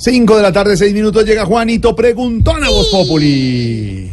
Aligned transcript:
5 0.00 0.34
de 0.34 0.42
la 0.42 0.50
tarde, 0.50 0.78
6 0.78 0.94
minutos, 0.94 1.26
llega 1.26 1.44
Juanito 1.44 1.94
Preguntón 1.94 2.64
a 2.64 2.70
Voz 2.70 2.88
Populi. 2.88 4.10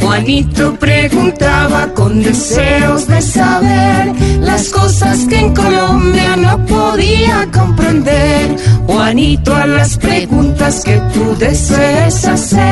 Juanito 0.00 0.76
preguntaba 0.78 1.92
con 1.94 2.22
deseos 2.22 3.08
de 3.08 3.20
saber 3.22 4.12
las 4.40 4.68
cosas 4.68 5.26
que 5.28 5.40
en 5.40 5.52
Colombia 5.52 6.36
no 6.36 6.64
podía 6.66 7.48
comprender. 7.52 8.56
Juanito 8.86 9.52
a 9.52 9.66
las 9.66 9.98
preguntas 9.98 10.84
que 10.84 11.00
tú 11.12 11.36
desees 11.36 12.24
hacer, 12.24 12.69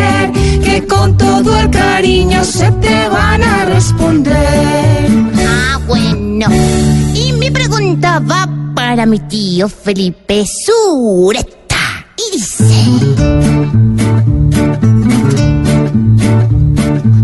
pregunta 7.79 8.19
va 8.19 8.49
para 8.75 9.07
mi 9.07 9.21
tío 9.21 9.69
Felipe 9.69 10.45
Sureta. 10.45 11.77
Y 12.17 12.36
dice... 12.36 12.64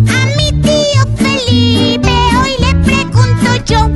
A 0.06 0.26
mi 0.36 0.52
tío 0.62 1.02
Felipe 1.16 2.10
hoy 2.40 2.52
le 2.60 2.74
pregunto 2.84 3.64
yo, 3.66 3.90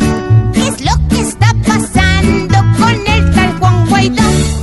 ¿qué 0.52 0.66
es 0.66 0.80
lo 0.84 1.08
que 1.08 1.20
está 1.20 1.54
pasando 1.64 2.58
con 2.76 2.94
el 3.06 3.30
tal 3.32 3.58
Juan 3.60 3.88
Guaidó? 3.88 4.22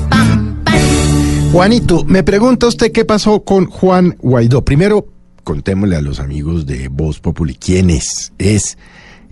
Pam, 0.09 0.63
pam. 0.65 1.51
Juanito, 1.53 2.03
me 2.03 2.23
pregunta 2.23 2.67
usted 2.67 2.91
qué 2.91 3.05
pasó 3.05 3.45
con 3.45 3.67
Juan 3.67 4.17
Guaidó. 4.19 4.65
Primero, 4.65 5.07
contémosle 5.45 5.95
a 5.95 6.01
los 6.01 6.19
amigos 6.19 6.65
de 6.65 6.89
Voz 6.89 7.21
Populi 7.21 7.55
quién 7.55 7.89
es. 7.89 8.33
Es 8.37 8.77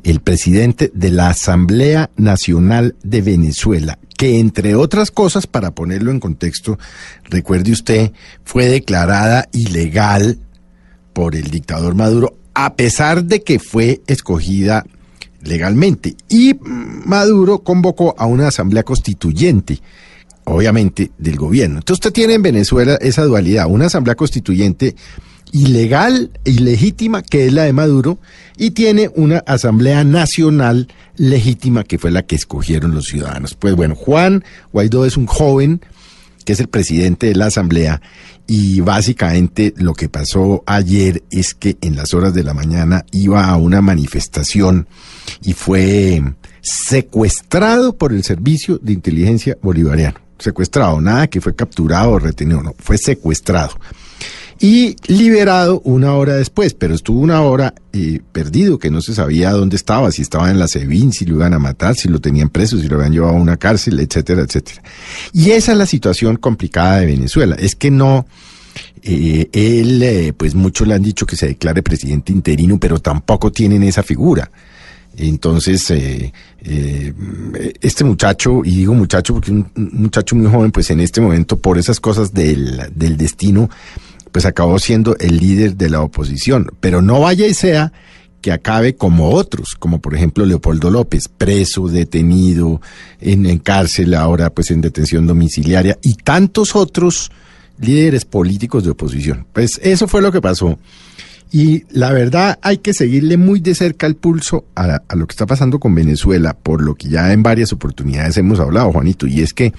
el 0.04 0.20
presidente 0.20 0.92
de 0.94 1.12
la 1.12 1.30
Asamblea 1.30 2.10
Nacional 2.18 2.96
de 3.04 3.22
Venezuela, 3.22 4.00
que 4.18 4.40
entre 4.40 4.76
otras 4.76 5.12
cosas, 5.12 5.48
para 5.48 5.72
ponerlo 5.72 6.12
en 6.12 6.20
contexto, 6.20 6.78
recuerde 7.24 7.72
usted, 7.72 8.12
fue 8.44 8.68
declarada 8.68 9.48
ilegal 9.54 10.40
por 11.14 11.36
el 11.36 11.50
dictador 11.50 11.96
Maduro, 11.96 12.38
a 12.54 12.76
pesar 12.76 13.24
de 13.24 13.44
que 13.44 13.60
fue 13.60 14.02
escogida 14.08 14.86
legalmente. 15.42 16.16
Y 16.30 16.56
Maduro 16.62 17.60
convocó 17.60 18.16
a 18.18 18.26
una 18.26 18.48
asamblea 18.48 18.84
constituyente, 18.84 19.80
obviamente 20.46 21.12
del 21.18 21.38
gobierno. 21.38 21.78
Entonces 21.78 22.06
usted 22.06 22.14
tiene 22.14 22.34
en 22.34 22.42
Venezuela 22.42 22.98
esa 23.02 23.24
dualidad, 23.24 23.68
una 23.70 23.86
asamblea 23.86 24.16
constituyente 24.16 24.96
ilegal, 25.54 26.32
ilegítima, 26.44 27.22
que 27.22 27.46
es 27.46 27.54
la 27.54 27.64
de 27.64 27.74
Maduro, 27.74 28.20
y 28.58 28.72
tiene 28.72 29.10
una 29.16 29.38
asamblea 29.46 30.04
nacional 30.04 30.90
legítima, 31.16 31.84
que 31.84 32.00
fue 32.00 32.12
la 32.12 32.24
que 32.24 32.36
escogieron 32.36 32.94
los 32.94 33.06
ciudadanos. 33.06 33.54
Pues 33.54 33.76
bueno, 33.76 33.96
Juan 33.96 34.44
Guaidó 34.74 35.06
es 35.06 35.16
un 35.16 35.28
joven 35.28 35.80
que 36.44 36.54
es 36.54 36.60
el 36.60 36.68
presidente 36.68 37.28
de 37.28 37.36
la 37.36 37.46
asamblea, 37.46 38.02
y 38.48 38.82
básicamente 38.82 39.74
lo 39.78 39.94
que 39.94 40.10
pasó 40.10 40.64
ayer 40.66 41.24
es 41.32 41.54
que 41.54 41.78
en 41.80 41.96
las 41.96 42.14
horas 42.14 42.34
de 42.34 42.44
la 42.44 42.54
mañana 42.54 43.06
iba 43.12 43.46
a 43.46 43.56
una 43.56 43.82
manifestación 43.82 44.88
y 45.42 45.54
fue 45.54 46.22
secuestrado 46.62 47.96
por 47.96 48.12
el 48.12 48.24
servicio 48.24 48.80
de 48.80 48.92
inteligencia 48.92 49.58
bolivariano. 49.62 50.20
Secuestrado, 50.40 51.00
nada 51.00 51.28
que 51.28 51.40
fue 51.40 51.56
capturado 51.56 52.12
o 52.12 52.20
retenido, 52.20 52.62
no, 52.62 52.76
fue 52.78 52.98
secuestrado. 52.98 53.80
Y 54.66 54.96
liberado 55.08 55.82
una 55.84 56.14
hora 56.14 56.36
después, 56.36 56.74
pero 56.74 56.96
estuvo 56.96 57.20
una 57.20 57.42
hora 57.42 57.74
eh, 57.92 58.22
perdido, 58.32 58.80
que 58.80 58.90
no 58.90 59.02
se 59.02 59.14
sabía 59.14 59.52
dónde 59.52 59.76
estaba, 59.76 60.10
si 60.10 60.22
estaba 60.22 60.50
en 60.50 60.58
la 60.58 60.70
SEBIN, 60.70 61.12
si 61.12 61.26
lo 61.26 61.36
iban 61.36 61.54
a 61.54 61.60
matar, 61.60 61.96
si 61.96 62.08
lo 62.08 62.22
tenían 62.22 62.48
preso, 62.48 62.80
si 62.80 62.88
lo 62.88 62.96
habían 62.96 63.12
llevado 63.12 63.34
a 63.34 63.38
una 63.38 63.58
cárcel, 63.58 64.00
etcétera, 64.00 64.44
etcétera. 64.44 64.82
Y 65.34 65.52
esa 65.52 65.74
es 65.74 65.78
la 65.78 65.86
situación 65.86 66.38
complicada 66.38 67.00
de 67.00 67.08
Venezuela, 67.08 67.58
es 67.60 67.76
que 67.76 67.92
no, 67.92 68.26
eh, 69.02 69.50
él, 69.52 70.02
eh, 70.02 70.32
pues 70.32 70.56
muchos 70.56 70.88
le 70.88 70.94
han 70.94 71.04
dicho 71.04 71.26
que 71.26 71.36
se 71.36 71.48
declare 71.48 71.84
presidente 71.84 72.32
interino, 72.32 72.80
pero 72.80 73.00
tampoco 73.00 73.52
tienen 73.52 73.84
esa 73.84 74.02
figura. 74.02 74.50
Entonces, 75.18 75.92
eh, 75.92 76.34
eh, 76.64 77.14
este 77.82 78.04
muchacho, 78.04 78.62
y 78.64 78.78
digo 78.78 78.94
muchacho 78.94 79.34
porque 79.34 79.52
un, 79.52 79.70
un 79.76 79.90
muchacho 79.94 80.36
muy 80.36 80.50
joven, 80.50 80.72
pues 80.72 80.90
en 80.90 81.02
este 81.02 81.22
momento, 81.22 81.60
por 81.60 81.78
esas 81.78 82.00
cosas 82.00 82.34
del, 82.34 82.82
del 82.96 83.18
destino, 83.18 83.70
pues 84.34 84.46
acabó 84.46 84.80
siendo 84.80 85.16
el 85.20 85.38
líder 85.38 85.78
de 85.78 85.90
la 85.90 86.02
oposición. 86.02 86.72
Pero 86.82 87.02
no 87.02 87.22
vaya 87.22 87.48
y 87.48 87.54
sea 87.54 87.94
que 88.42 88.52
acabe 88.52 88.96
como 88.96 89.30
otros, 89.30 89.76
como 89.76 90.02
por 90.02 90.16
ejemplo 90.16 90.46
Leopoldo 90.46 90.90
López, 90.90 91.30
preso, 91.30 91.88
detenido, 91.88 92.82
en, 93.22 93.58
cárcel, 93.60 94.16
ahora 94.16 94.50
pues 94.50 94.72
en 94.72 94.82
detención 94.82 95.26
domiciliaria, 95.26 95.98
y 96.02 96.16
tantos 96.16 96.76
otros 96.76 97.32
líderes 97.80 98.26
políticos 98.26 98.84
de 98.84 98.90
oposición. 98.90 99.46
Pues 99.54 99.80
eso 99.82 100.10
fue 100.10 100.22
lo 100.22 100.32
que 100.32 100.42
pasó. 100.42 100.78
Y 101.52 101.86
la 101.92 102.12
verdad 102.12 102.58
hay 102.64 102.80
que 102.80 102.94
seguirle 102.94 103.38
muy 103.38 103.60
de 103.60 103.76
cerca 103.76 104.08
el 104.08 104.16
pulso 104.16 104.66
a, 104.76 105.00
a, 105.08 105.16
lo 105.16 105.28
que 105.28 105.34
está 105.34 105.46
pasando 105.46 105.80
con 105.80 105.94
Venezuela, 105.94 106.58
por 106.58 106.82
lo 106.82 106.96
que 106.96 107.08
ya 107.08 107.32
en 107.32 107.44
varias 107.44 107.72
oportunidades 107.72 108.36
hemos 108.38 108.60
hablado, 108.60 108.92
Juanito, 108.92 109.28
y 109.28 109.42
es 109.42 109.54
que 109.54 109.74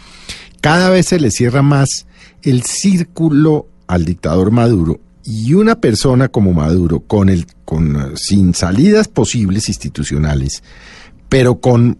cada 0.60 0.88
vez 0.90 1.06
se 1.06 1.18
le 1.18 1.32
cierra 1.32 1.62
más 1.62 2.06
el 2.42 2.62
círculo 2.62 3.66
al 3.86 4.04
dictador 4.04 4.50
Maduro 4.50 5.00
y 5.24 5.54
una 5.54 5.80
persona 5.80 6.28
como 6.28 6.52
Maduro 6.52 7.00
con 7.00 7.28
el 7.28 7.46
con 7.64 8.16
sin 8.16 8.54
salidas 8.54 9.08
posibles 9.08 9.68
institucionales, 9.68 10.62
pero 11.28 11.60
con 11.60 11.98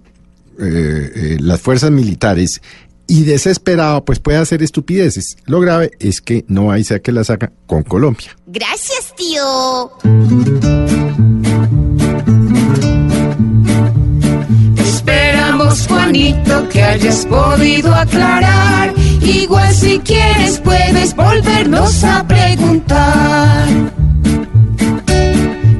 eh, 0.58 1.12
eh, 1.14 1.36
las 1.40 1.60
fuerzas 1.60 1.90
militares 1.90 2.60
y 3.06 3.24
desesperado, 3.24 4.04
pues 4.04 4.18
puede 4.18 4.38
hacer 4.38 4.62
estupideces. 4.62 5.36
Lo 5.46 5.60
grave 5.60 5.90
es 5.98 6.20
que 6.20 6.44
no 6.48 6.70
hay 6.70 6.84
sea 6.84 7.00
que 7.00 7.12
la 7.12 7.24
saca 7.24 7.52
con 7.66 7.82
Colombia. 7.82 8.36
Gracias, 8.46 9.14
tío. 9.16 9.90
Esperamos, 14.76 15.86
Juanito, 15.86 16.68
que 16.70 16.82
hayas 16.82 17.26
podido 17.26 17.94
aclarar. 17.94 18.94
Igual 19.24 19.74
si 19.74 19.98
quieres 20.00 20.60
puedes 20.60 21.14
volvernos 21.16 22.04
a 22.04 22.26
preguntar. 22.26 23.68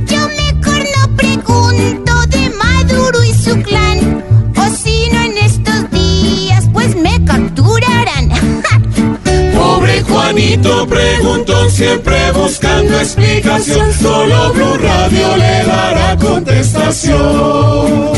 Yo 0.07 0.29
mejor 0.29 0.85
no 0.97 1.17
pregunto 1.17 2.27
de 2.29 2.51
Maduro 2.51 3.23
y 3.23 3.35
su 3.35 3.61
clan. 3.63 4.25
O 4.57 4.65
si 4.75 5.11
no 5.13 5.21
en 5.21 5.37
estos 5.39 5.91
días, 5.91 6.65
pues 6.73 6.97
me 6.97 7.23
capturarán. 7.25 8.31
Pobre 9.55 10.03
Juanito 10.03 10.87
preguntó 10.87 11.69
siempre 11.69 12.33
buscando 12.33 12.99
explicación. 12.99 13.93
Solo 13.93 14.53
Blue 14.55 14.79
Radio 14.79 15.37
le 15.37 15.65
dará 15.65 16.17
contestación. 16.17 18.13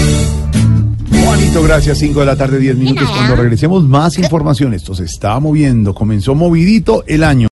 Gracias. 1.62 1.98
5 1.98 2.20
de 2.20 2.26
la 2.26 2.36
tarde, 2.36 2.58
10 2.58 2.76
minutos. 2.76 3.08
Cuando 3.10 3.36
regresemos, 3.36 3.84
más 3.84 4.18
información. 4.18 4.74
Esto 4.74 4.94
se 4.94 5.04
está 5.04 5.38
moviendo. 5.40 5.94
Comenzó 5.94 6.34
movidito 6.34 7.04
el 7.06 7.24
año. 7.24 7.36